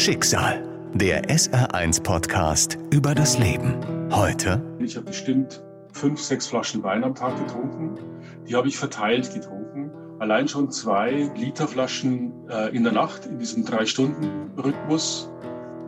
[0.00, 0.64] Schicksal.
[0.94, 3.74] Der SR1-Podcast über das Leben.
[4.10, 4.62] Heute.
[4.78, 7.98] Ich habe bestimmt fünf, sechs Flaschen Wein am Tag getrunken.
[8.48, 9.90] Die habe ich verteilt getrunken.
[10.18, 15.30] Allein schon zwei Literflaschen äh, in der Nacht in diesem Drei-Stunden-Rhythmus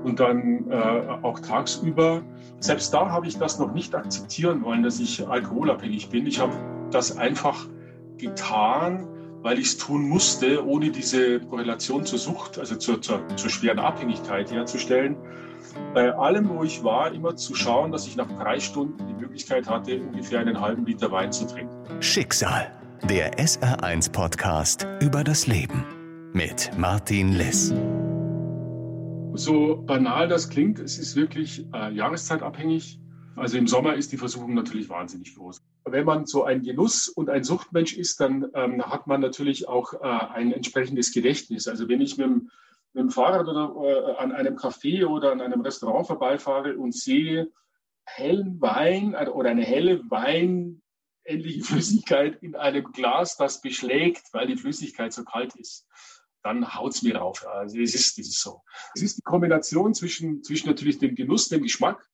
[0.04, 0.74] und dann äh,
[1.22, 2.22] auch tagsüber.
[2.60, 6.26] Selbst da habe ich das noch nicht akzeptieren wollen, dass ich alkoholabhängig bin.
[6.26, 6.52] Ich habe
[6.90, 7.66] das einfach
[8.18, 9.08] getan,
[9.42, 13.78] weil ich es tun musste, ohne diese Korrelation zur Sucht, also zur, zur, zur schweren
[13.78, 15.16] Abhängigkeit herzustellen.
[15.94, 19.68] Bei allem, wo ich war, immer zu schauen, dass ich nach drei Stunden die Möglichkeit
[19.68, 21.76] hatte, ungefähr einen halben Liter Wein zu trinken.
[22.00, 22.70] Schicksal,
[23.08, 25.84] der SR1-Podcast über das Leben
[26.32, 27.74] mit Martin Liss.
[29.34, 33.00] So banal das klingt, es ist wirklich äh, jahreszeitabhängig.
[33.34, 37.30] Also im Sommer ist die Versuchung natürlich wahnsinnig groß wenn man so ein Genuss- und
[37.30, 41.68] ein Suchtmensch ist, dann ähm, hat man natürlich auch äh, ein entsprechendes Gedächtnis.
[41.68, 42.50] Also wenn ich mit dem,
[42.92, 47.50] mit dem Fahrrad oder äh, an einem Café oder an einem Restaurant vorbeifahre und sehe
[48.04, 55.12] hellen Wein oder eine helle weinähnliche Flüssigkeit in einem Glas, das beschlägt, weil die Flüssigkeit
[55.12, 55.86] so kalt ist,
[56.42, 57.46] dann haut's mir rauf.
[57.46, 58.62] Also es ist, es ist so.
[58.94, 62.08] Es ist die Kombination zwischen, zwischen natürlich dem Genuss, dem Geschmack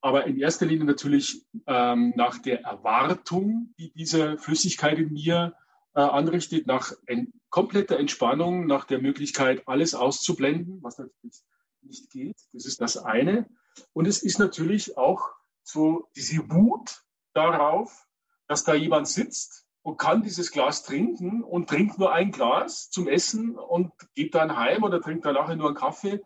[0.00, 5.54] aber in erster Linie natürlich ähm, nach der Erwartung, die diese Flüssigkeit in mir
[5.94, 11.42] äh, anrichtet, nach en kompletter Entspannung, nach der Möglichkeit, alles auszublenden, was natürlich
[11.82, 12.36] nicht geht.
[12.52, 13.48] Das ist das eine.
[13.92, 15.30] Und es ist natürlich auch
[15.62, 17.02] so diese Wut
[17.34, 18.06] darauf,
[18.46, 23.08] dass da jemand sitzt und kann dieses Glas trinken und trinkt nur ein Glas zum
[23.08, 26.20] Essen und geht dann heim oder trinkt dann nachher nur einen Kaffee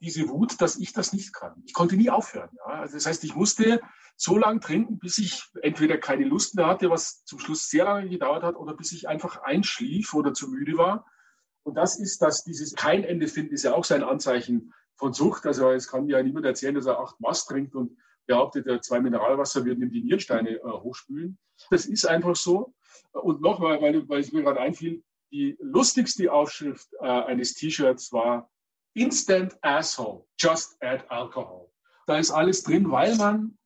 [0.00, 1.62] diese Wut, dass ich das nicht kann.
[1.66, 2.50] Ich konnte nie aufhören.
[2.56, 2.80] Ja.
[2.80, 3.80] Also das heißt, ich musste
[4.16, 8.08] so lange trinken, bis ich entweder keine Lust mehr hatte, was zum Schluss sehr lange
[8.08, 11.06] gedauert hat, oder bis ich einfach einschlief oder zu müde war.
[11.62, 15.46] Und das ist, dass dieses kein Ende finden, ist ja auch sein Anzeichen von Sucht.
[15.46, 17.96] Also es kann ja niemand erzählen, dass er acht Maß trinkt und
[18.26, 21.38] behauptet, er zwei Mineralwasser würden ihm die Nierensteine äh, hochspülen.
[21.70, 22.74] Das ist einfach so.
[23.12, 28.50] Und nochmal, weil, weil es mir gerade einfiel, die lustigste Aufschrift äh, eines T-Shirts war
[28.98, 31.70] Instant Asshole, just add alcohol.
[32.06, 33.56] Da ist alles drin, weil man,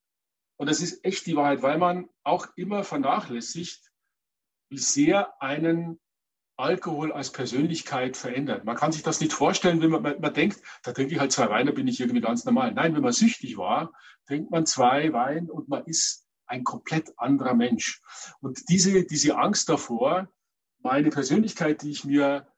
[0.57, 3.91] und das ist echt die Wahrheit, weil man auch immer vernachlässigt,
[4.69, 5.99] wie sehr einen
[6.57, 8.65] Alkohol als Persönlichkeit verändert.
[8.65, 11.33] Man kann sich das nicht vorstellen, wenn man, man, man denkt, da trinke ich halt
[11.33, 12.73] zwei Weine, bin ich irgendwie ganz normal.
[12.73, 13.93] Nein, wenn man süchtig war,
[14.27, 18.03] trinkt man zwei Wein und man ist ein komplett anderer Mensch.
[18.41, 20.29] Und diese, diese Angst davor,
[20.81, 22.52] meine Persönlichkeit, die ich mir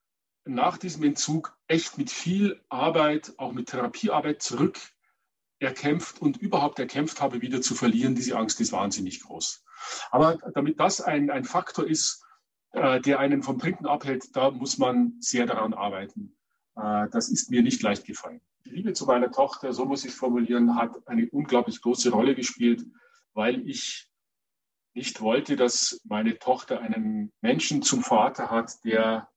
[0.44, 4.78] nach diesem Entzug echt mit viel Arbeit, auch mit Therapiearbeit zurück
[5.59, 8.15] erkämpft und überhaupt erkämpft habe, wieder zu verlieren.
[8.15, 9.65] Diese Angst ist wahnsinnig groß.
[10.10, 12.25] Aber damit das ein, ein Faktor ist,
[12.72, 16.37] äh, der einen vom Trinken abhält, da muss man sehr daran arbeiten.
[16.77, 18.41] Äh, das ist mir nicht leicht gefallen.
[18.66, 22.84] Die Liebe zu meiner Tochter, so muss ich formulieren, hat eine unglaublich große Rolle gespielt,
[23.33, 24.10] weil ich
[24.94, 29.28] nicht wollte, dass meine Tochter einen Menschen zum Vater hat, der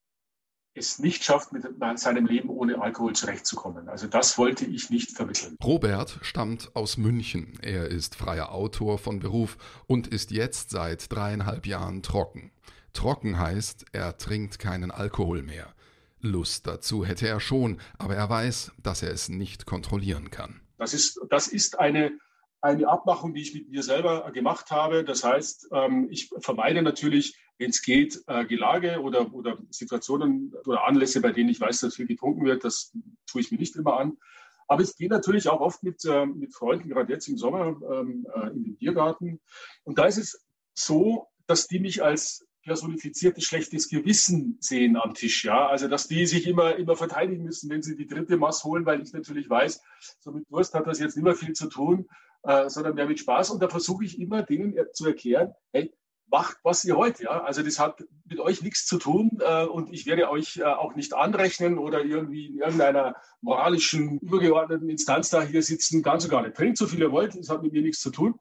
[0.78, 1.66] es nicht schafft, mit
[1.96, 3.90] seinem Leben ohne Alkohol zurechtzukommen.
[3.90, 5.58] Also das wollte ich nicht vermitteln.
[5.64, 7.58] Robert stammt aus München.
[7.62, 12.52] Er ist freier Autor von Beruf und ist jetzt seit dreieinhalb Jahren trocken.
[12.94, 15.74] Trocken heißt, er trinkt keinen Alkohol mehr.
[16.20, 20.62] Lust dazu hätte er schon, aber er weiß, dass er es nicht kontrollieren kann.
[20.78, 22.12] Das ist, das ist eine
[22.62, 25.04] eine Abmachung, die ich mit mir selber gemacht habe.
[25.04, 30.86] Das heißt, ähm, ich vermeide natürlich, wenn es geht, äh, Gelage oder, oder Situationen oder
[30.86, 32.64] Anlässe, bei denen ich weiß, dass viel getrunken wird.
[32.64, 32.94] Das
[33.26, 34.18] tue ich mir nicht immer an.
[34.68, 38.28] Aber ich gehe natürlich auch oft mit, äh, mit Freunden, gerade jetzt im Sommer, ähm,
[38.36, 39.40] äh, in den Biergarten.
[39.84, 45.46] Und da ist es so, dass die mich als personifiziertes schlechtes Gewissen sehen am Tisch,
[45.46, 45.68] ja.
[45.68, 49.02] Also, dass die sich immer, immer verteidigen müssen, wenn sie die dritte Maß holen, weil
[49.02, 49.82] ich natürlich weiß,
[50.20, 52.10] so mit Durst hat das jetzt nicht mehr viel zu tun
[52.44, 53.52] äh, sondern mehr mit Spaß.
[53.52, 55.94] Und da versuche ich immer denen zu erklären, hey,
[56.30, 57.20] macht, was ihr wollt.
[57.20, 57.44] Ja?
[57.44, 60.96] Also das hat mit euch nichts zu tun äh, und ich werde euch äh, auch
[60.96, 66.04] nicht anrechnen oder irgendwie in irgendeiner moralischen, übergeordneten Instanz da hier sitzen.
[66.04, 66.56] Ganz und gar nicht.
[66.56, 68.36] Trinkt so viel ihr wollt, das hat mit mir nichts zu tun.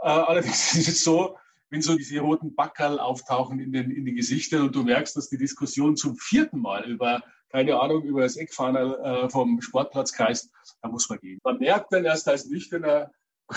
[0.00, 1.36] Äh, allerdings ist es so,
[1.70, 5.28] wenn so diese roten Backerl auftauchen in den, in den Gesichtern und du merkst, dass
[5.28, 10.50] die Diskussion zum vierten Mal über, keine Ahnung, über das Eckfahner äh, vom Sportplatz kreist,
[10.80, 11.40] da muss man gehen.
[11.44, 13.10] Man merkt dann erst als nüchterner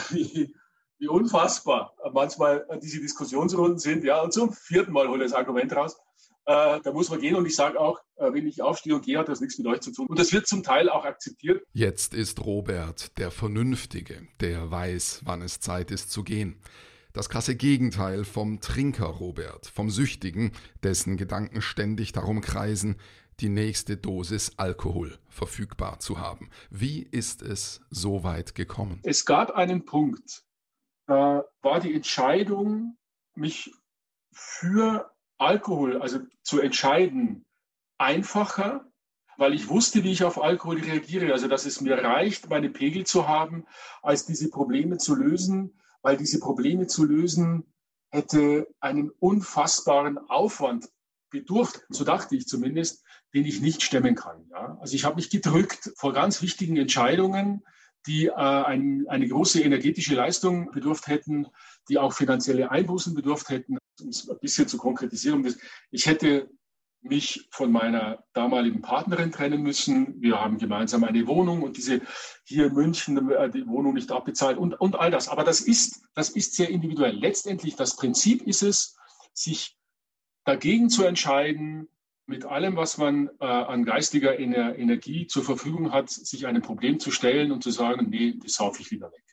[0.09, 0.53] wie,
[1.01, 4.03] wie unfassbar manchmal diese Diskussionsrunden sind.
[4.03, 5.97] Ja, und zum vierten Mal hole ich das Argument raus.
[6.45, 9.17] Äh, da muss man gehen und ich sage auch, äh, wenn ich aufstehe und gehe,
[9.17, 10.07] hat das nichts mit euch zu tun.
[10.07, 11.63] Und das wird zum Teil auch akzeptiert.
[11.73, 16.59] Jetzt ist Robert der Vernünftige, der weiß, wann es Zeit ist zu gehen.
[17.13, 20.51] Das krasse Gegenteil vom Trinker Robert, vom Süchtigen,
[20.83, 22.95] dessen Gedanken ständig darum kreisen,
[23.39, 26.49] die nächste Dosis Alkohol verfügbar zu haben.
[26.69, 28.99] Wie ist es so weit gekommen?
[29.03, 30.43] Es gab einen Punkt,
[31.11, 32.97] war die Entscheidung,
[33.35, 33.73] mich
[34.33, 37.45] für Alkohol, also zu entscheiden,
[37.97, 38.85] einfacher,
[39.37, 41.31] weil ich wusste, wie ich auf Alkohol reagiere.
[41.33, 43.65] Also, dass es mir reicht, meine Pegel zu haben,
[44.01, 47.73] als diese Probleme zu lösen, weil diese Probleme zu lösen
[48.09, 50.89] hätte einen unfassbaren Aufwand
[51.29, 54.47] bedurft, so dachte ich zumindest, den ich nicht stemmen kann.
[54.51, 54.77] Ja?
[54.81, 57.63] Also ich habe mich gedrückt vor ganz wichtigen Entscheidungen,
[58.07, 61.47] die äh, ein, eine große energetische Leistung bedurft hätten,
[61.89, 63.77] die auch finanzielle Einbußen bedurft hätten.
[64.01, 65.47] Um es ein bisschen zu konkretisieren,
[65.91, 66.49] ich hätte
[67.01, 70.21] mich von meiner damaligen Partnerin trennen müssen.
[70.21, 72.01] Wir haben gemeinsam eine Wohnung und diese
[72.43, 75.27] hier in München äh, die Wohnung nicht abbezahlt und, und all das.
[75.27, 77.15] Aber das ist, das ist sehr individuell.
[77.15, 78.97] Letztendlich das Prinzip ist es,
[79.33, 79.77] sich
[80.45, 81.87] dagegen zu entscheiden,
[82.31, 86.97] mit allem, was man äh, an geistiger Ener Energie zur Verfügung hat, sich einem Problem
[86.97, 89.23] zu stellen und zu sagen, nee, das saufe ich wieder weg.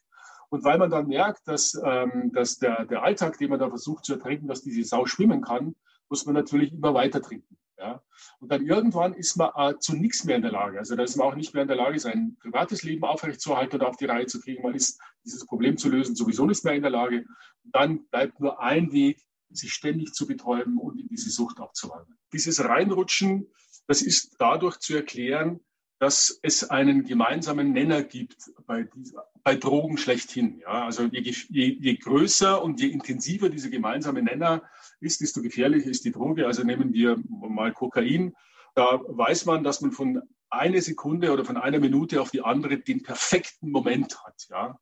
[0.50, 4.04] Und weil man dann merkt, dass, ähm, dass der, der Alltag, den man da versucht
[4.04, 5.76] zu ertrinken, dass diese Sau schwimmen kann,
[6.08, 7.56] muss man natürlich immer weiter trinken.
[7.78, 8.02] Ja?
[8.40, 10.78] Und dann irgendwann ist man äh, zu nichts mehr in der Lage.
[10.78, 13.88] Also da ist man auch nicht mehr in der Lage, sein privates Leben aufrechtzuerhalten oder
[13.88, 14.62] auf die Reihe zu kriegen.
[14.62, 17.26] Man ist dieses Problem zu lösen sowieso nicht mehr in der Lage.
[17.62, 22.18] Und dann bleibt nur ein Weg, sich ständig zu betäuben und in diese Sucht abzuwandern.
[22.32, 23.46] Dieses Reinrutschen,
[23.86, 25.60] das ist dadurch zu erklären,
[25.98, 30.60] dass es einen gemeinsamen Nenner gibt bei, dieser, bei Drogen schlechthin.
[30.60, 34.62] Ja, also je, je, je größer und je intensiver dieser gemeinsame Nenner
[35.00, 36.46] ist, desto gefährlicher ist die Droge.
[36.46, 38.34] Also nehmen wir mal Kokain.
[38.74, 42.78] Da weiß man, dass man von einer Sekunde oder von einer Minute auf die andere
[42.78, 44.46] den perfekten Moment hat.
[44.50, 44.78] Ja.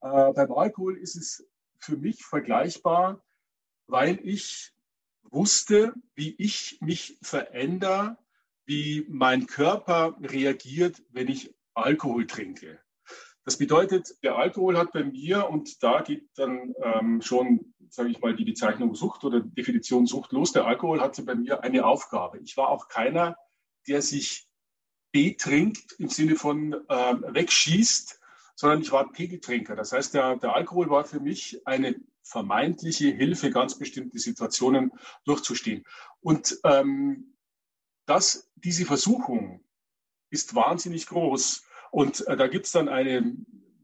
[0.00, 1.46] Äh, beim Alkohol ist es
[1.78, 3.22] für mich vergleichbar,
[3.90, 4.72] weil ich
[5.22, 8.16] wusste, wie ich mich verändere,
[8.64, 12.80] wie mein Körper reagiert, wenn ich Alkohol trinke.
[13.44, 18.20] Das bedeutet, der Alkohol hat bei mir, und da geht dann ähm, schon, sage ich
[18.20, 22.38] mal, die Bezeichnung Sucht oder Definition Sucht los, der Alkohol hatte bei mir eine Aufgabe.
[22.38, 23.36] Ich war auch keiner,
[23.88, 24.46] der sich
[25.10, 28.20] betrinkt im Sinne von ähm, wegschießt,
[28.54, 29.74] sondern ich war Pegeltrinker.
[29.74, 31.96] Das heißt, der, der Alkohol war für mich eine
[32.30, 34.92] vermeintliche Hilfe, ganz bestimmte Situationen
[35.24, 35.84] durchzustehen.
[36.20, 37.36] Und ähm,
[38.06, 39.64] das, diese Versuchung
[40.30, 41.64] ist wahnsinnig groß.
[41.90, 43.36] Und äh, da gibt es dann eine,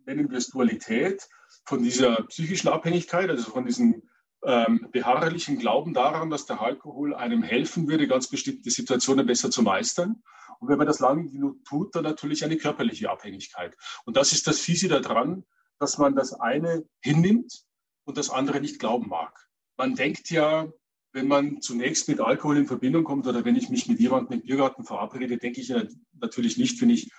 [0.06, 1.28] nennen wir es Dualität,
[1.64, 4.02] von dieser psychischen Abhängigkeit, also von diesem
[4.44, 9.62] ähm, beharrlichen Glauben daran, dass der Alkohol einem helfen würde, ganz bestimmte Situationen besser zu
[9.62, 10.22] meistern.
[10.60, 13.76] Und wenn man das lange genug tut, dann natürlich eine körperliche Abhängigkeit.
[14.04, 15.44] Und das ist das Fiese daran,
[15.78, 17.65] dass man das eine hinnimmt
[18.06, 19.47] und das andere nicht glauben mag.
[19.76, 20.73] Man denkt ja,
[21.12, 24.47] wenn man zunächst mit Alkohol in Verbindung kommt oder wenn ich mich mit jemandem im
[24.47, 25.75] Biergarten verabrede, denke ich
[26.12, 27.11] natürlich nicht, wenn ich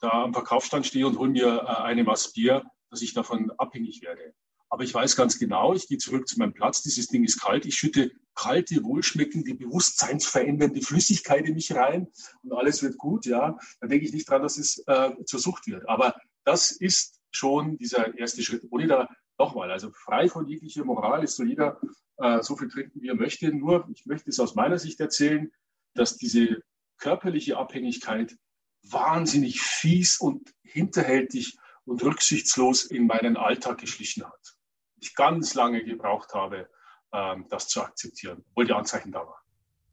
[0.00, 4.02] da am Verkaufsstand stehe und hole mir äh, eine Maß Bier, dass ich davon abhängig
[4.02, 4.34] werde.
[4.70, 7.66] Aber ich weiß ganz genau, ich gehe zurück zu meinem Platz, dieses Ding ist kalt,
[7.66, 12.06] ich schütte kalte, wohlschmeckende, bewusstseinsverändernde Flüssigkeit in mich rein
[12.42, 13.58] und alles wird gut, ja.
[13.80, 15.88] Da denke ich nicht dran, dass es äh, zur Sucht wird.
[15.88, 16.14] Aber
[16.44, 19.08] das ist schon dieser erste Schritt, ohne da
[19.40, 21.80] nochmal, also frei von jeglicher Moral ist so jeder
[22.18, 23.52] äh, so viel trinken, wie er möchte.
[23.52, 25.50] Nur, ich möchte es aus meiner Sicht erzählen,
[25.94, 26.62] dass diese
[26.98, 28.36] körperliche Abhängigkeit
[28.82, 34.56] wahnsinnig fies und hinterhältig und rücksichtslos in meinen Alltag geschlichen hat.
[35.00, 36.68] Ich ganz lange gebraucht habe,
[37.12, 39.42] ähm, das zu akzeptieren, obwohl die Anzeichen da waren.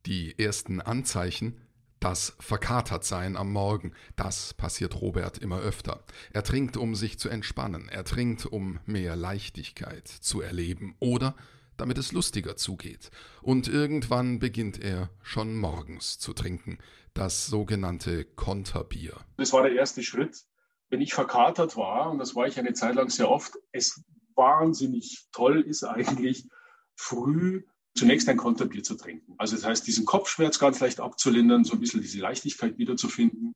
[0.05, 1.66] Die ersten Anzeichen
[1.99, 6.03] das Verkatertsein am Morgen, das passiert Robert immer öfter.
[6.31, 11.35] Er trinkt, um sich zu entspannen, er trinkt, um mehr Leichtigkeit zu erleben oder
[11.77, 13.11] damit es lustiger zugeht.
[13.41, 16.79] Und irgendwann beginnt er schon morgens zu trinken,
[17.13, 19.15] das sogenannte Konterbier.
[19.37, 20.43] Das war der erste Schritt.
[20.89, 24.03] Wenn ich verkatert war, und das war ich eine Zeit lang sehr oft, es
[24.35, 26.47] wahnsinnig toll ist eigentlich,
[26.95, 27.63] früh
[27.97, 29.33] zunächst ein Konterbier zu trinken.
[29.37, 33.55] Also das heißt, diesen Kopfschmerz ganz leicht abzulindern, so ein bisschen diese Leichtigkeit wiederzufinden.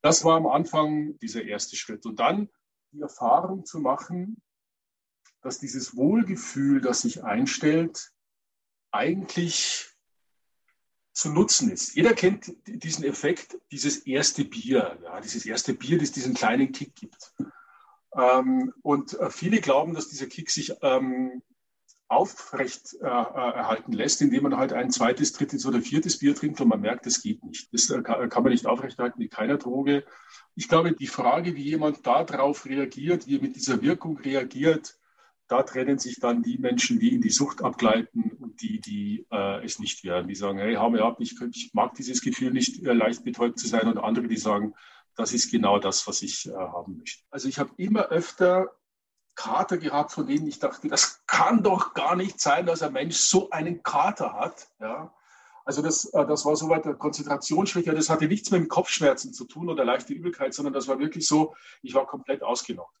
[0.00, 2.06] Das war am Anfang dieser erste Schritt.
[2.06, 2.48] Und dann
[2.92, 4.40] die Erfahrung zu machen,
[5.42, 8.12] dass dieses Wohlgefühl, das sich einstellt,
[8.90, 9.88] eigentlich
[11.12, 11.94] zu nutzen ist.
[11.96, 16.94] Jeder kennt diesen Effekt, dieses erste Bier, ja, dieses erste Bier, das diesen kleinen Kick
[16.94, 17.34] gibt.
[18.14, 21.42] Ähm, und äh, viele glauben, dass dieser Kick sich ähm,
[22.08, 26.60] aufrecht äh, äh, erhalten lässt, indem man halt ein zweites, drittes oder viertes Bier trinkt
[26.60, 27.72] und man merkt, das geht nicht.
[27.72, 30.04] Das äh, kann man nicht aufrechterhalten mit keiner Droge.
[30.54, 34.98] Ich glaube, die Frage, wie jemand darauf reagiert, wie er mit dieser Wirkung reagiert,
[35.48, 39.64] da trennen sich dann die Menschen, die in die Sucht abgleiten und die, die äh,
[39.64, 40.28] es nicht werden.
[40.28, 43.58] Die sagen, hey, hau mir ab, ich, ich mag dieses Gefühl nicht, äh, leicht betäubt
[43.58, 43.86] zu sein.
[43.86, 44.74] Und andere, die sagen,
[45.14, 47.24] das ist genau das, was ich äh, haben möchte.
[47.30, 48.70] Also ich habe immer öfter
[49.38, 53.16] Kater gehabt, von denen ich dachte, das kann doch gar nicht sein, dass ein Mensch
[53.16, 54.66] so einen Kater hat.
[54.80, 55.14] Ja?
[55.64, 57.94] Also das, äh, das war soweit der Konzentrationsschwäche.
[57.94, 61.54] Das hatte nichts mit Kopfschmerzen zu tun oder leichte Übelkeit, sondern das war wirklich so,
[61.82, 63.00] ich war komplett ausgenockt.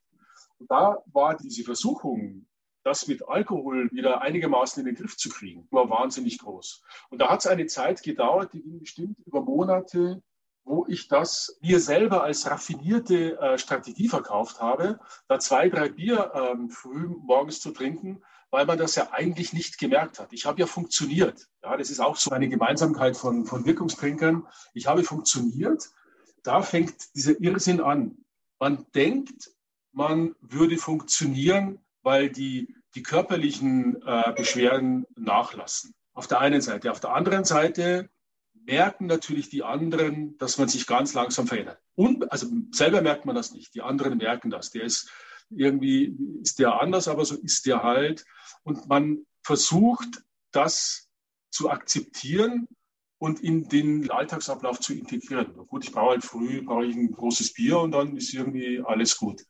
[0.60, 2.46] Und da war diese Versuchung,
[2.84, 6.84] das mit Alkohol wieder einigermaßen in den Griff zu kriegen, war wahnsinnig groß.
[7.10, 10.22] Und da hat es eine Zeit gedauert, die ging bestimmt über Monate,
[10.68, 16.32] wo ich das mir selber als raffinierte äh, Strategie verkauft habe, da zwei, drei Bier
[16.34, 20.32] ähm, früh morgens zu trinken, weil man das ja eigentlich nicht gemerkt hat.
[20.32, 21.48] Ich habe ja funktioniert.
[21.62, 24.46] Ja, das ist auch so eine Gemeinsamkeit von, von Wirkungstrinkern.
[24.74, 25.90] Ich habe funktioniert.
[26.42, 28.16] Da fängt dieser Irrsinn an.
[28.58, 29.50] Man denkt,
[29.92, 35.94] man würde funktionieren, weil die, die körperlichen äh, Beschwerden nachlassen.
[36.14, 36.90] Auf der einen Seite.
[36.90, 38.08] Auf der anderen Seite
[38.68, 41.80] merken natürlich die anderen, dass man sich ganz langsam verändert.
[41.94, 43.74] Und, also selber merkt man das nicht.
[43.74, 44.70] Die anderen merken das.
[44.70, 45.10] Der ist
[45.50, 48.24] irgendwie, ist der anders, aber so ist der halt.
[48.62, 50.22] Und man versucht,
[50.52, 51.08] das
[51.50, 52.68] zu akzeptieren
[53.16, 55.54] und in den Alltagsablauf zu integrieren.
[55.66, 59.16] Gut, ich brauche halt früh, brauche ich ein großes Bier und dann ist irgendwie alles
[59.16, 59.44] gut.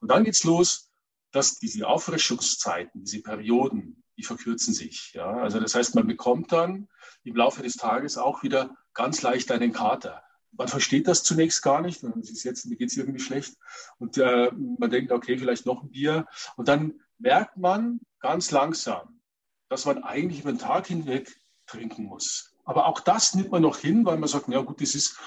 [0.00, 0.90] Und dann geht's los,
[1.30, 5.12] dass diese Auffrischungszeiten, diese Perioden, die verkürzen sich.
[5.14, 5.38] Ja?
[5.38, 6.88] Also das heißt, man bekommt dann
[7.24, 10.22] im Laufe des Tages auch wieder ganz leicht einen Kater.
[10.52, 12.02] Man versteht das zunächst gar nicht.
[12.02, 13.56] Man ist jetzt, mir geht es irgendwie schlecht.
[13.98, 16.26] Und äh, man denkt, okay, vielleicht noch ein Bier.
[16.56, 19.20] Und dann merkt man ganz langsam,
[19.68, 22.54] dass man eigentlich über den Tag hinweg trinken muss.
[22.64, 25.18] Aber auch das nimmt man noch hin, weil man sagt, ja gut, das ist,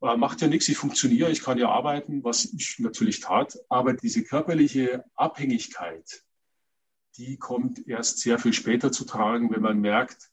[0.00, 3.58] äh, macht ja nichts, ich funktioniere, ich kann ja arbeiten, was ich natürlich tat.
[3.68, 6.24] Aber diese körperliche Abhängigkeit,
[7.16, 10.30] die kommt erst sehr viel später zu tragen, wenn man merkt,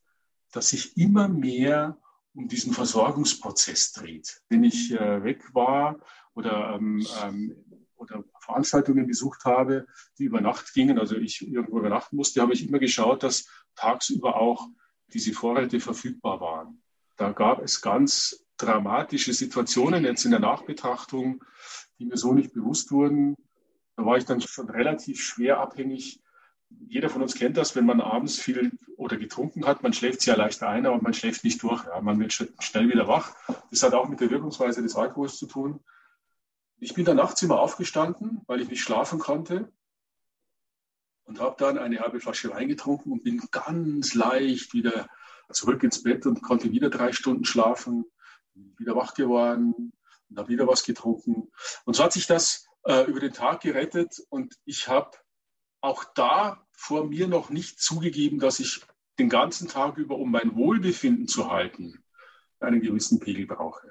[0.51, 1.97] dass sich immer mehr
[2.33, 4.41] um diesen Versorgungsprozess dreht.
[4.49, 5.99] Wenn ich äh, weg war
[6.33, 7.55] oder, ähm, ähm,
[7.95, 9.85] oder Veranstaltungen besucht habe,
[10.17, 14.37] die über Nacht gingen, also ich irgendwo übernachten musste, habe ich immer geschaut, dass tagsüber
[14.37, 14.67] auch
[15.13, 16.81] diese Vorräte verfügbar waren.
[17.17, 21.43] Da gab es ganz dramatische Situationen jetzt in der Nachbetrachtung,
[21.97, 23.35] die mir so nicht bewusst wurden.
[23.95, 26.21] Da war ich dann schon relativ schwer abhängig
[26.69, 30.37] jeder von uns kennt das, wenn man abends viel oder getrunken hat, man schläft sehr
[30.37, 31.85] leicht ein, aber man schläft nicht durch.
[31.85, 32.01] Ja.
[32.01, 33.35] Man wird schnell wieder wach.
[33.69, 35.79] Das hat auch mit der Wirkungsweise des Alkohols zu tun.
[36.79, 39.71] Ich bin dann nachts immer aufgestanden, weil ich nicht schlafen konnte
[41.25, 45.07] und habe dann eine halbe Flasche Wein getrunken und bin ganz leicht wieder
[45.51, 48.05] zurück ins Bett und konnte wieder drei Stunden schlafen,
[48.53, 49.93] wieder wach geworden
[50.29, 51.51] und habe wieder was getrunken.
[51.85, 55.11] Und so hat sich das äh, über den Tag gerettet und ich habe
[55.81, 58.81] auch da vor mir noch nicht zugegeben, dass ich
[59.17, 62.03] den ganzen Tag über, um mein Wohlbefinden zu halten,
[62.59, 63.87] einen gewissen Pegel brauche.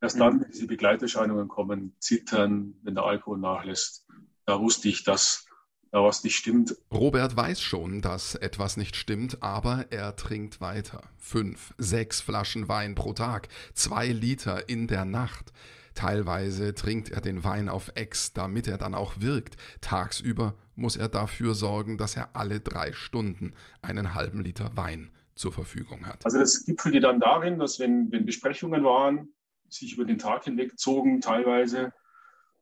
[0.00, 0.40] Erst dann, mhm.
[0.42, 4.06] wenn diese Begleiterscheinungen kommen, zittern, wenn der Alkohol nachlässt,
[4.44, 5.46] da wusste ich, dass
[5.90, 6.76] da was nicht stimmt.
[6.92, 11.02] Robert weiß schon, dass etwas nicht stimmt, aber er trinkt weiter.
[11.16, 15.52] Fünf, sechs Flaschen Wein pro Tag, zwei Liter in der Nacht.
[15.96, 19.56] Teilweise trinkt er den Wein auf Ex, damit er dann auch wirkt.
[19.80, 25.52] Tagsüber muss er dafür sorgen, dass er alle drei Stunden einen halben Liter Wein zur
[25.52, 26.24] Verfügung hat.
[26.24, 29.30] Also das gipfelte dann darin, dass wenn, wenn Besprechungen waren,
[29.70, 31.94] sich über den Tag hinweg zogen teilweise,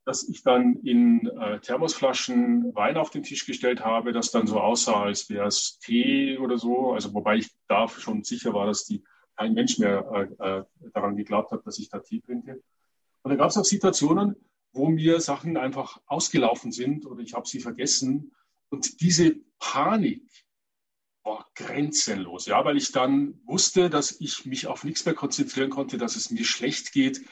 [0.04, 4.60] dass ich dann in äh, Thermosflaschen Wein auf den Tisch gestellt habe, das dann so
[4.60, 6.92] aussah, als wäre es Tee oder so.
[6.92, 9.02] Also wobei ich da schon sicher war, dass die
[9.36, 12.62] kein Mensch mehr äh, äh daran geglaubt hat, dass ich da Tee trinke.
[13.24, 14.36] Und da gab es auch Situationen,
[14.72, 18.34] wo mir Sachen einfach ausgelaufen sind oder ich habe sie vergessen.
[18.68, 20.28] Und diese Panik
[21.24, 25.96] war grenzenlos, ja, weil ich dann wusste, dass ich mich auf nichts mehr konzentrieren konnte,
[25.96, 27.24] dass es mir schlecht geht.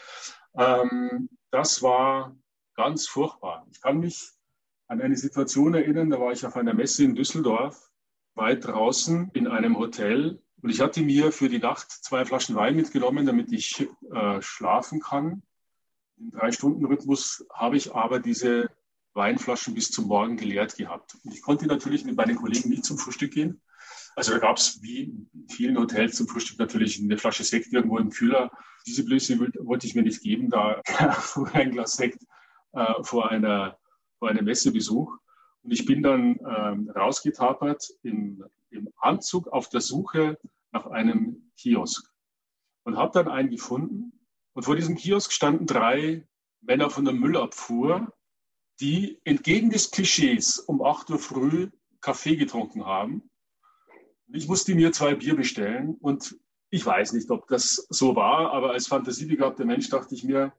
[0.57, 2.35] Ähm, das war
[2.75, 3.67] ganz furchtbar.
[3.71, 4.31] Ich kann mich
[4.89, 7.93] an eine Situation erinnern, da war ich auf einer Messe in Düsseldorf,
[8.35, 10.43] weit draußen in einem Hotel.
[10.63, 15.01] Und ich hatte mir für die Nacht zwei Flaschen Wein mitgenommen, damit ich äh, schlafen
[15.01, 15.43] kann.
[16.23, 18.71] Im Drei-Stunden-Rhythmus habe ich aber diese
[19.15, 21.17] Weinflaschen bis zum Morgen geleert gehabt.
[21.25, 23.61] Und ich konnte natürlich mit meinen Kollegen nicht zum Frühstück gehen.
[24.15, 27.99] Also da gab es wie in vielen Hotels zum Frühstück natürlich eine Flasche Sekt irgendwo
[27.99, 28.51] im Kühler.
[28.87, 30.81] Diese Blöße wollte ich mir nicht geben, da
[31.53, 32.25] ein Glas Sekt
[32.73, 33.77] äh, vor, einer,
[34.19, 35.17] vor einem Messebesuch.
[35.63, 40.39] Und ich bin dann ähm, rausgetapert im, im Anzug auf der Suche
[40.71, 42.09] nach einem Kiosk
[42.85, 44.22] und habe dann einen gefunden,
[44.55, 46.27] und vor diesem Kiosk standen drei
[46.61, 48.13] Männer von der Müllabfuhr
[48.81, 53.31] die entgegen des Klischees um 8 Uhr früh Kaffee getrunken haben.
[54.33, 56.37] Ich musste mir zwei Bier bestellen und
[56.71, 60.53] ich weiß nicht, ob das so war, aber als fantasiebegabter Mensch dachte ich mir,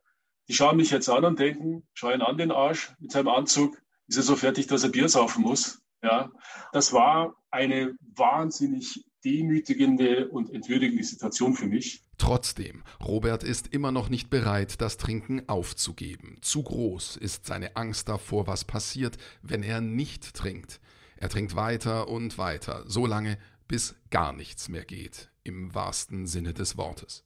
[0.47, 4.17] die schauen mich jetzt an und denken, schauen an den Arsch mit seinem Anzug, ist
[4.17, 5.81] er so fertig, dass er Bier saufen muss.
[6.01, 6.31] Ja,
[6.71, 12.03] das war eine wahnsinnig demütigende und entwürdigende Situation für mich.
[12.17, 16.37] Trotzdem, Robert ist immer noch nicht bereit, das Trinken aufzugeben.
[16.41, 20.79] Zu groß ist seine Angst davor, was passiert, wenn er nicht trinkt.
[21.17, 23.37] Er trinkt weiter und weiter, so lange,
[23.67, 27.23] bis gar nichts mehr geht, im wahrsten Sinne des Wortes.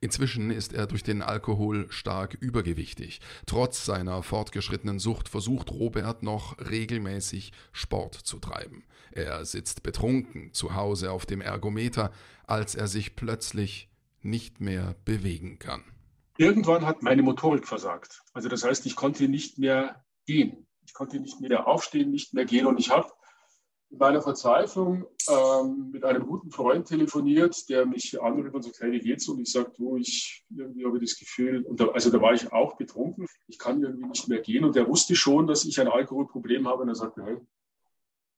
[0.00, 3.20] Inzwischen ist er durch den Alkohol stark übergewichtig.
[3.46, 8.84] Trotz seiner fortgeschrittenen Sucht versucht Robert noch regelmäßig Sport zu treiben.
[9.12, 12.12] Er sitzt betrunken zu Hause auf dem Ergometer,
[12.46, 13.88] als er sich plötzlich
[14.22, 15.84] nicht mehr bewegen kann.
[16.36, 18.22] Irgendwann hat meine Motorik versagt.
[18.32, 20.66] Also das heißt, ich konnte nicht mehr gehen.
[20.86, 22.66] Ich konnte nicht mehr aufstehen, nicht mehr gehen.
[22.66, 23.10] Und ich habe
[23.90, 28.92] in meiner Verzweiflung ähm, mit einem guten Freund telefoniert, der mich anruft und sagt, hey,
[28.92, 29.28] wie geht's?
[29.28, 32.76] Und ich sage, du, ich irgendwie habe das Gefühl, da, also da war ich auch
[32.76, 34.64] betrunken, ich kann irgendwie nicht mehr gehen.
[34.64, 36.82] Und der wusste schon, dass ich ein Alkoholproblem habe.
[36.82, 37.38] Und er sagte, hey,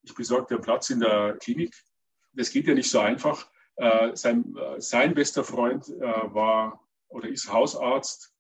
[0.03, 1.75] ich besorge dir Platz in der Klinik.
[2.33, 3.51] Das geht ja nicht so einfach.
[3.77, 8.33] Äh, sein, äh, sein bester Freund äh, war oder ist Hausarzt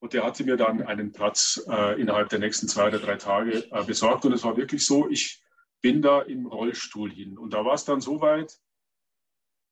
[0.00, 3.64] und der hatte mir dann einen Platz äh, innerhalb der nächsten zwei oder drei Tage
[3.70, 4.24] äh, besorgt.
[4.24, 5.42] Und es war wirklich so, ich
[5.80, 7.38] bin da im Rollstuhl hin.
[7.38, 8.58] Und da war es dann so weit,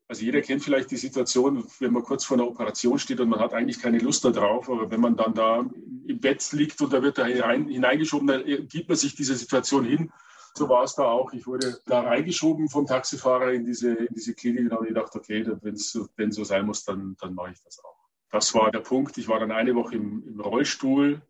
[0.08, 3.40] also jeder kennt vielleicht die Situation, wenn man kurz vor einer Operation steht und man
[3.40, 5.66] hat eigentlich keine Lust darauf, aber wenn man dann da
[6.06, 9.84] im Bett liegt und da wird da hinein, hineingeschoben, dann gibt man sich diese Situation
[9.84, 10.12] hin.
[10.54, 11.32] So war es da auch.
[11.32, 15.44] Ich wurde da reingeschoben vom Taxifahrer in diese, in diese Klinik und habe gedacht, okay,
[15.60, 17.96] wenn es so, sein muss, dann, dann mache ich das auch.
[18.30, 19.18] Das war der Punkt.
[19.18, 21.20] Ich war dann eine Woche im, im Rollstuhl.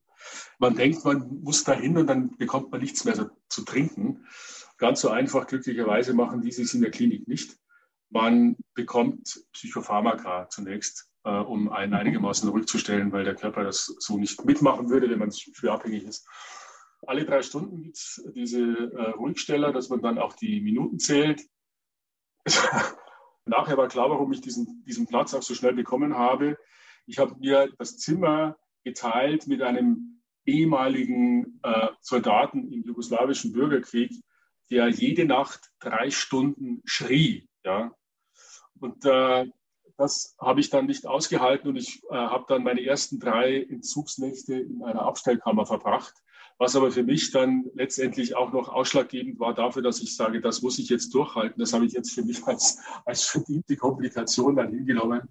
[0.58, 4.26] Man denkt, man muss da hin und dann bekommt man nichts mehr zu trinken.
[4.78, 7.56] Ganz so einfach, glücklicherweise, machen die es in der Klinik nicht.
[8.10, 14.44] Man bekommt Psychopharmaka zunächst, äh, um einen einigermaßen rückzustellen, weil der Körper das so nicht
[14.44, 16.28] mitmachen würde, wenn man schwer abhängig ist.
[17.06, 21.42] Alle drei Stunden gibt es diese äh, Ruhigsteller, dass man dann auch die Minuten zählt.
[23.44, 26.58] Nachher war klar, warum ich diesen, diesen Platz auch so schnell bekommen habe.
[27.06, 34.12] Ich habe mir das Zimmer geteilt mit einem ehemaligen äh, Soldaten im jugoslawischen Bürgerkrieg,
[34.70, 37.48] der jede Nacht drei Stunden schrie.
[37.64, 37.92] Ja?
[38.80, 39.46] Und äh,
[39.96, 44.54] das habe ich dann nicht ausgehalten und ich äh, habe dann meine ersten drei Entzugsnächte
[44.54, 46.14] in einer Abstellkammer verbracht,
[46.58, 50.62] was aber für mich dann letztendlich auch noch ausschlaggebend war dafür, dass ich sage, das
[50.62, 51.58] muss ich jetzt durchhalten.
[51.58, 55.28] Das habe ich jetzt für mich als, als verdiente Komplikation dann hingenommen.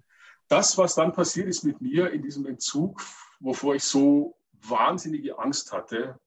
[0.48, 3.02] Das, was dann passiert ist mit mir in diesem Entzug,
[3.40, 6.18] wovor ich so wahnsinnige Angst hatte,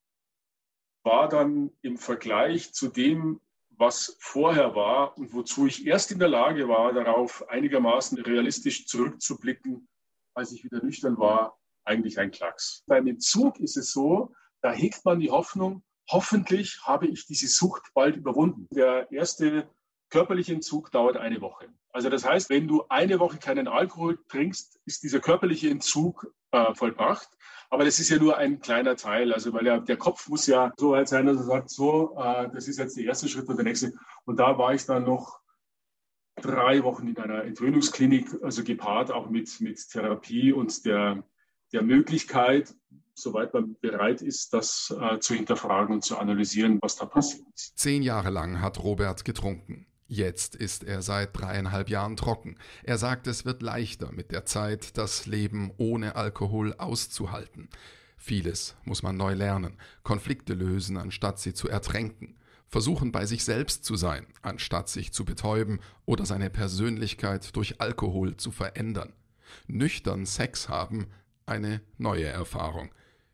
[1.10, 3.42] war dann im Vergleich zu dem,
[3.72, 9.88] was vorher war und wozu ich erst in der Lage war, darauf einigermaßen realistisch zurückzublicken,
[10.36, 12.84] als ich wieder nüchtern war, eigentlich ein Klacks.
[12.86, 17.90] Beim Entzug ist es so, da hegt man die Hoffnung, hoffentlich habe ich diese Sucht
[17.96, 18.68] bald überwunden.
[18.72, 19.68] Der erste
[20.12, 21.70] körperliche Entzug dauert eine Woche.
[21.92, 26.74] Also das heißt, wenn du eine Woche keinen Alkohol trinkst, ist dieser körperliche Entzug äh,
[26.74, 27.30] vollbracht.
[27.70, 29.32] Aber das ist ja nur ein kleiner Teil.
[29.34, 32.50] Also weil ja, der Kopf muss ja so weit sein, dass er sagt, so, äh,
[32.52, 33.94] das ist jetzt der erste Schritt und der nächste.
[34.26, 35.40] Und da war ich dann noch
[36.42, 41.24] drei Wochen in einer Entwöhnungsklinik, also gepaart auch mit, mit Therapie und der,
[41.74, 42.74] der Möglichkeit,
[43.14, 47.78] soweit man bereit ist, das äh, zu hinterfragen und zu analysieren, was da passiert ist.
[47.78, 49.86] Zehn Jahre lang hat Robert getrunken.
[50.12, 52.56] Jetzt ist er seit dreieinhalb Jahren trocken.
[52.82, 57.70] Er sagt, es wird leichter mit der Zeit, das Leben ohne Alkohol auszuhalten.
[58.18, 63.86] Vieles muss man neu lernen, Konflikte lösen, anstatt sie zu ertränken, versuchen bei sich selbst
[63.86, 69.14] zu sein, anstatt sich zu betäuben oder seine Persönlichkeit durch Alkohol zu verändern.
[69.68, 71.06] Nüchtern Sex haben,
[71.46, 72.90] eine neue Erfahrung.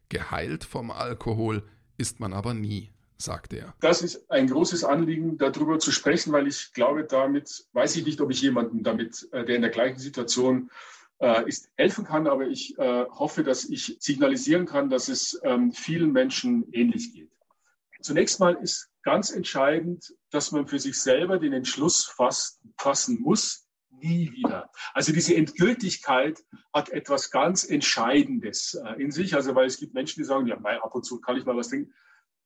[0.09, 1.63] Geheilt vom Alkohol
[1.97, 3.73] ist man aber nie sagt er.
[3.79, 8.21] Das ist ein großes Anliegen, darüber zu sprechen, weil ich glaube, damit weiß ich nicht,
[8.21, 10.69] ob ich jemanden damit, äh, der in der gleichen Situation
[11.19, 15.71] äh, ist, helfen kann, aber ich äh, hoffe, dass ich signalisieren kann, dass es ähm,
[15.71, 17.31] vielen Menschen ähnlich geht.
[18.01, 22.05] Zunächst mal ist ganz entscheidend, dass man für sich selber den Entschluss
[22.77, 24.69] fassen muss, nie wieder.
[24.93, 29.33] Also diese Endgültigkeit hat etwas ganz Entscheidendes in sich.
[29.33, 31.69] Also weil es gibt Menschen, die sagen, ja, ab und zu kann ich mal was
[31.69, 31.93] trinken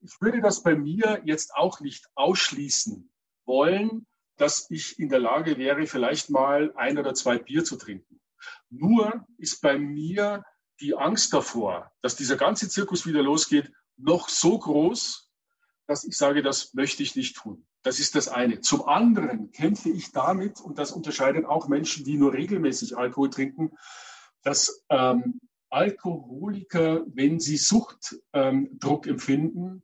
[0.02, 3.12] ich würde das bei mir jetzt auch nicht ausschließen
[3.46, 4.06] wollen,
[4.38, 8.20] dass ich in der Lage wäre, vielleicht mal ein oder zwei Bier zu trinken.
[8.70, 10.44] Nur ist bei mir
[10.80, 15.30] die Angst davor, dass dieser ganze Zirkus wieder losgeht, noch so groß,
[15.88, 17.66] dass ich sage, das möchte ich nicht tun.
[17.82, 18.62] Das ist das eine.
[18.62, 23.72] Zum anderen kämpfe ich damit, und das unterscheidet auch Menschen, die nur regelmäßig Alkohol trinken,
[24.44, 29.84] dass ähm, Alkoholiker, wenn sie Suchtdruck ähm, empfinden,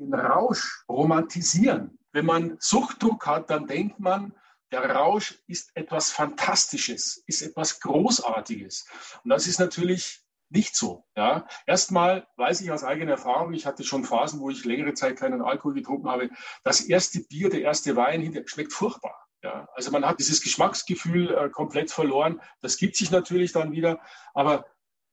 [0.00, 1.98] den Rausch romantisieren.
[2.12, 4.34] Wenn man Suchtdruck hat, dann denkt man,
[4.72, 8.86] der Rausch ist etwas Fantastisches, ist etwas Großartiges.
[9.24, 11.04] Und das ist natürlich nicht so.
[11.16, 11.46] Ja.
[11.66, 15.42] Erstmal weiß ich aus eigener Erfahrung, ich hatte schon Phasen, wo ich längere Zeit keinen
[15.42, 16.30] Alkohol getrunken habe,
[16.64, 19.14] das erste Bier, der erste Wein hinter, schmeckt furchtbar.
[19.42, 19.68] Ja.
[19.74, 22.40] Also man hat dieses Geschmacksgefühl äh, komplett verloren.
[22.60, 24.00] Das gibt sich natürlich dann wieder.
[24.34, 24.66] Aber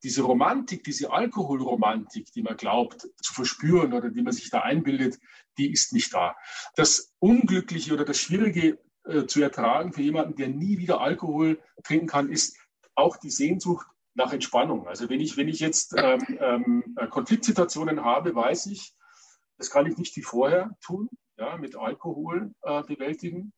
[0.04, 5.20] diese Romantik, diese Alkoholromantik, die man glaubt zu verspüren oder die man sich da einbildet,
[5.58, 6.36] die ist nicht da.
[6.76, 12.08] Das Unglückliche oder das Schwierige äh, zu ertragen für jemanden, der nie wieder Alkohol trinken
[12.08, 12.58] kann, ist
[12.96, 14.88] auch die Sehnsucht nach Entspannung.
[14.88, 18.96] Also wenn ich, wenn ich jetzt ähm, ähm, äh, Konfliktsituationen habe, weiß ich,
[19.58, 23.54] das kann ich nicht wie vorher tun, ja, mit Alkohol äh, bewältigen.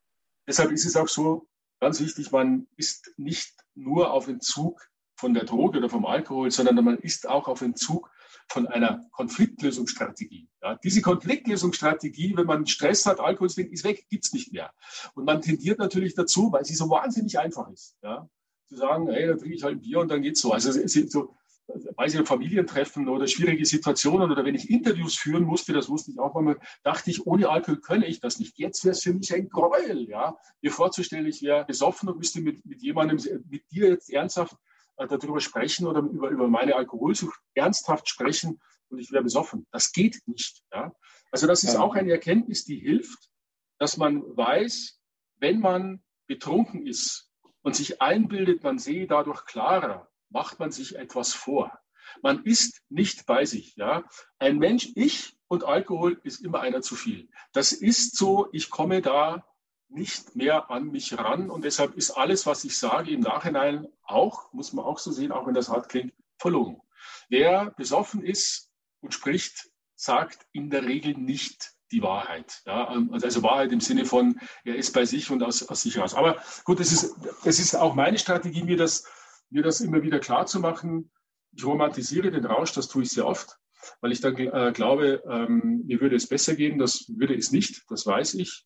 [0.47, 1.47] Deshalb ist es auch so
[1.79, 4.88] ganz wichtig, man ist nicht nur auf Entzug
[5.19, 8.09] von der Droge oder vom Alkohol, sondern man ist auch auf Entzug
[8.47, 10.47] von einer Konfliktlösungsstrategie.
[10.63, 14.71] Ja, diese Konfliktlösungsstrategie, wenn man Stress hat, Alkohol ist weg, gibt's nicht mehr.
[15.13, 17.97] Und man tendiert natürlich dazu, weil sie so wahnsinnig einfach ist.
[18.01, 18.29] Ja,
[18.69, 20.53] zu sagen, hey, da trinke ich halt ein Bier und dann geht's so.
[20.53, 21.35] Also es so,
[21.67, 26.19] weiß ich, Familientreffen oder schwierige Situationen oder wenn ich Interviews führen musste, das wusste ich
[26.19, 28.57] auch einmal, dachte ich, ohne Alkohol könne ich das nicht.
[28.57, 32.39] Jetzt wäre es für mich ein Gräuel, ja, mir vorzustellen, ich wäre besoffen und müsste
[32.39, 34.55] mit, mit jemandem, mit dir jetzt ernsthaft
[34.99, 38.59] äh, darüber sprechen oder über, über meine Alkoholsucht ernsthaft sprechen
[38.89, 39.65] und ich wäre besoffen.
[39.71, 40.93] Das geht nicht, ja.
[41.31, 43.29] Also das ist auch eine Erkenntnis, die hilft,
[43.77, 44.99] dass man weiß,
[45.37, 47.29] wenn man betrunken ist,
[47.61, 51.77] und sich einbildet, man sehe dadurch klarer, macht man sich etwas vor.
[52.21, 53.75] Man ist nicht bei sich.
[53.75, 54.03] Ja?
[54.39, 57.29] Ein Mensch, ich und Alkohol ist immer einer zu viel.
[57.53, 59.45] Das ist so, ich komme da
[59.89, 64.53] nicht mehr an mich ran und deshalb ist alles, was ich sage, im Nachhinein auch,
[64.53, 66.81] muss man auch so sehen, auch wenn das hart klingt, verlogen.
[67.27, 68.71] Wer besoffen ist
[69.01, 72.61] und spricht, sagt in der Regel nicht die Wahrheit.
[72.65, 72.93] Ja?
[72.93, 75.95] Ähm, also, also Wahrheit im Sinne von, er ist bei sich und aus, aus sich
[75.95, 76.13] heraus.
[76.13, 79.05] Aber gut, es ist, es ist auch meine Strategie, mir das,
[79.49, 81.11] mir das immer wieder klar zu machen.
[81.51, 83.57] Ich romantisiere den Rausch, das tue ich sehr oft,
[84.01, 86.77] weil ich dann äh, glaube, ähm, mir würde es besser gehen.
[86.77, 88.65] Das würde es nicht, das weiß ich.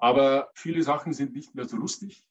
[0.00, 2.26] Aber viele Sachen sind nicht mehr so lustig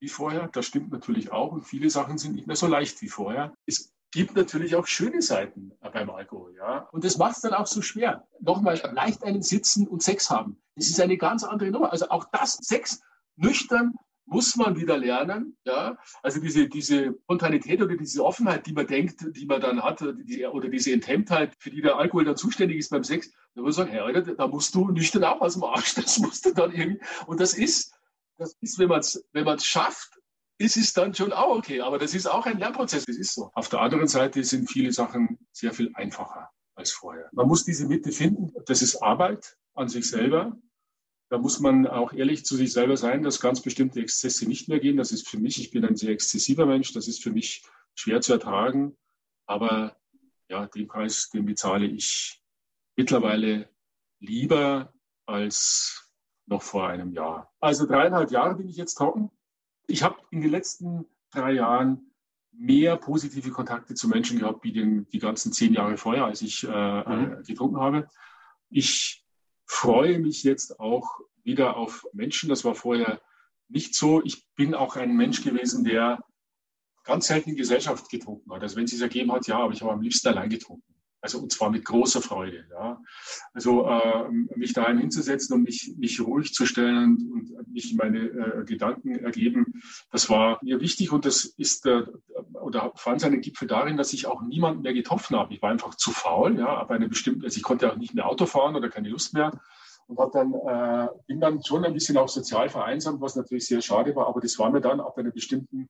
[0.00, 0.48] wie vorher.
[0.48, 1.52] Das stimmt natürlich auch.
[1.52, 3.54] Und viele Sachen sind nicht mehr so leicht wie vorher.
[3.66, 6.88] Es gibt natürlich auch schöne Seiten beim Alkohol, ja.
[6.92, 8.26] Und das macht es dann auch so schwer.
[8.40, 10.60] Nochmal, leicht einen sitzen und Sex haben.
[10.74, 11.92] Das ist eine ganz andere Nummer.
[11.92, 13.00] Also auch das, Sex
[13.36, 15.98] nüchtern muss man wieder lernen, ja.
[16.22, 20.68] Also diese, diese Spontanität oder diese Offenheit, die man denkt, die man dann hat, oder
[20.68, 23.90] diese Enthemmtheit, für die der Alkohol dann zuständig ist beim Sex, da muss man sagen,
[23.90, 27.40] hey, da musst du nüchtern auch aus dem Arsch, das musst du dann irgendwie, und
[27.40, 27.94] das ist,
[28.38, 30.18] das ist, wenn man es wenn schafft,
[30.58, 31.80] ist es dann schon auch okay.
[31.80, 33.50] Aber das ist auch ein Lernprozess, das ist so.
[33.54, 37.28] Auf der anderen Seite sind viele Sachen sehr viel einfacher als vorher.
[37.32, 38.52] Man muss diese Mitte finden.
[38.66, 40.56] Das ist Arbeit an sich selber.
[41.32, 44.80] Da muss man auch ehrlich zu sich selber sein, dass ganz bestimmte Exzesse nicht mehr
[44.80, 44.98] gehen.
[44.98, 47.64] Das ist für mich, ich bin ein sehr exzessiver Mensch, das ist für mich
[47.94, 48.98] schwer zu ertragen.
[49.46, 49.96] Aber
[50.50, 52.42] ja, den Preis, den bezahle ich
[52.96, 53.70] mittlerweile
[54.20, 54.92] lieber
[55.24, 56.12] als
[56.44, 57.50] noch vor einem Jahr.
[57.60, 59.30] Also dreieinhalb Jahre bin ich jetzt trocken.
[59.86, 62.12] Ich habe in den letzten drei Jahren
[62.50, 66.62] mehr positive Kontakte zu Menschen gehabt, wie den, die ganzen zehn Jahre vorher, als ich
[66.64, 67.38] äh, mhm.
[67.38, 68.06] Äh, getrunken habe.
[68.68, 69.21] Ich
[69.66, 72.48] freue mich jetzt auch wieder auf Menschen.
[72.48, 73.20] Das war vorher
[73.68, 74.22] nicht so.
[74.24, 76.22] Ich bin auch ein Mensch gewesen, der
[77.04, 78.62] ganz selten Gesellschaft getrunken hat.
[78.62, 80.94] Also wenn es sich ergeben hat, ja, aber ich habe am liebsten allein getrunken.
[81.22, 82.66] Also und zwar mit großer Freude.
[82.70, 83.00] Ja.
[83.54, 88.18] Also äh, mich daheim hinzusetzen und mich, mich ruhig zu stellen und, und mich meine
[88.18, 89.80] äh, Gedanken ergeben,
[90.10, 92.02] das war mir wichtig und das ist äh,
[92.54, 95.54] oder fand seinen Gipfel darin, dass ich auch niemanden mehr getroffen habe.
[95.54, 98.26] Ich war einfach zu faul, ja, aber eine bestimmte, also ich konnte auch nicht mehr
[98.26, 99.52] Auto fahren oder keine Lust mehr
[100.08, 103.80] und hat dann äh, bin dann schon ein bisschen auch sozial vereinsamt, was natürlich sehr
[103.80, 105.88] schade war, aber das war mir dann ab einer bestimmten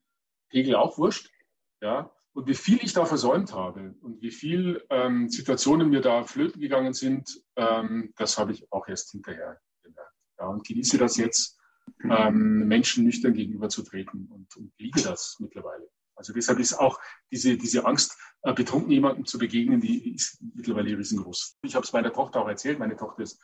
[0.50, 1.30] Pegel auch wurscht.
[1.80, 6.24] Ja, und wie viel ich da versäumt habe und wie viel ähm, Situationen mir da
[6.24, 10.14] flöten gegangen sind, ähm, das habe ich auch erst hinterher gemerkt.
[10.38, 11.58] Ja, und genieße das jetzt,
[12.04, 15.88] ähm, Menschen nüchtern gegenüberzutreten und, und liebe das mittlerweile.
[16.14, 20.96] Also deshalb ist auch diese, diese Angst, äh, betrunken jemandem zu begegnen, die ist mittlerweile
[20.96, 21.58] riesengroß.
[21.62, 22.78] Ich habe es meiner Tochter auch erzählt.
[22.78, 23.42] Meine Tochter ist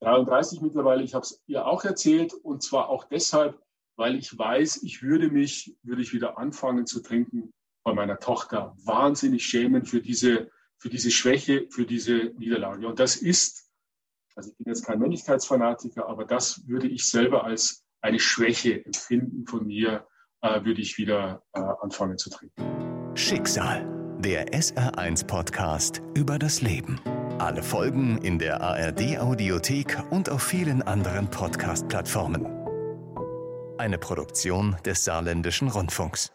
[0.00, 1.02] 33 mittlerweile.
[1.02, 3.60] Ich habe es ihr auch erzählt und zwar auch deshalb,
[3.96, 7.52] weil ich weiß, ich würde mich, würde ich wieder anfangen zu trinken,
[7.84, 10.50] bei meiner Tochter wahnsinnig schämen für diese
[10.82, 12.88] für diese Schwäche, für diese Niederlage.
[12.88, 13.70] Und das ist,
[14.34, 19.46] also ich bin jetzt kein Männlichkeitsfanatiker, aber das würde ich selber als eine Schwäche empfinden
[19.46, 20.04] von mir,
[20.40, 23.14] äh, würde ich wieder äh, anfangen zu trinken.
[23.14, 23.86] Schicksal,
[24.18, 27.00] der SR1 -Podcast über das Leben.
[27.38, 32.44] Alle Folgen in der ARD-Audiothek und auf vielen anderen Podcast-Plattformen.
[33.78, 36.32] Eine Produktion des Saarländischen Rundfunks.